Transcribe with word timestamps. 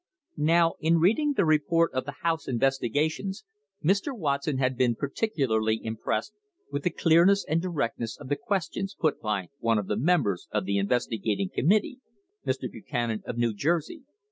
Now, 0.37 0.73
in 0.79 0.97
reading 0.97 1.33
the 1.33 1.45
report 1.45 1.93
of 1.93 2.05
the 2.05 2.15
House 2.23 2.47
investiga 2.47 3.07
tions, 3.11 3.43
Mr. 3.85 4.17
Watson 4.17 4.57
had 4.57 4.75
been 4.75 4.95
particularly 4.95 5.79
impressed 5.83 6.33
with 6.71 6.81
the 6.81 6.89
clearness 6.89 7.45
and 7.47 7.61
directness 7.61 8.17
of 8.17 8.27
the 8.27 8.35
questions 8.35 8.95
put 8.99 9.21
by 9.21 9.49
one 9.59 9.77
of 9.77 9.85
the 9.85 9.97
mem 9.97 10.23
bers 10.23 10.47
of 10.49 10.65
the 10.65 10.79
investigating 10.79 11.49
committee, 11.53 11.99
Mr. 12.47 12.61
Buchanan, 12.67 13.21
of 13.27 13.37
New 13.37 13.53
Jersey. 13.53 14.01